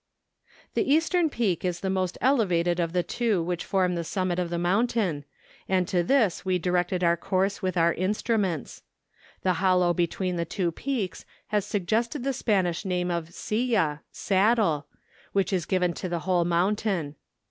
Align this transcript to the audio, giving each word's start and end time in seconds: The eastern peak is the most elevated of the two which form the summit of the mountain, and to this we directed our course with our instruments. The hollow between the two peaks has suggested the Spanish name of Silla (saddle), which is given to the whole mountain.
The 0.73 0.91
eastern 0.91 1.29
peak 1.29 1.63
is 1.63 1.81
the 1.81 1.89
most 1.91 2.17
elevated 2.21 2.79
of 2.79 2.91
the 2.91 3.03
two 3.03 3.39
which 3.43 3.63
form 3.63 3.93
the 3.93 4.03
summit 4.03 4.39
of 4.39 4.49
the 4.49 4.57
mountain, 4.57 5.25
and 5.69 5.87
to 5.89 6.01
this 6.01 6.43
we 6.43 6.57
directed 6.57 7.03
our 7.03 7.15
course 7.15 7.61
with 7.61 7.77
our 7.77 7.93
instruments. 7.93 8.81
The 9.43 9.53
hollow 9.61 9.93
between 9.93 10.37
the 10.37 10.43
two 10.45 10.71
peaks 10.71 11.23
has 11.49 11.67
suggested 11.67 12.23
the 12.23 12.33
Spanish 12.33 12.83
name 12.83 13.11
of 13.11 13.31
Silla 13.31 14.01
(saddle), 14.11 14.87
which 15.33 15.53
is 15.53 15.67
given 15.67 15.93
to 15.93 16.09
the 16.09 16.21
whole 16.21 16.45
mountain. 16.45 17.15